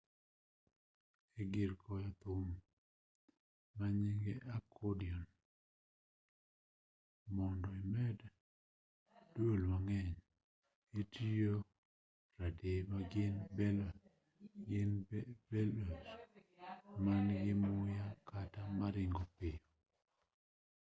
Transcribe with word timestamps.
e-gir 1.41 1.71
goyo 1.81 2.11
thum 2.21 2.47
manynge 3.77 4.33
accordion 4.57 5.27
mondo 7.35 7.69
imed 7.83 8.17
duol 9.33 9.61
mang'eny 9.71 10.15
itiyogi 11.01 11.71
radii 12.39 12.81
magin 12.91 13.33
bellows 15.49 16.07
man-gi 17.03 17.51
muya 17.63 18.05
kata 18.29 18.61
maringo 18.79 19.23
piyo 19.37 19.61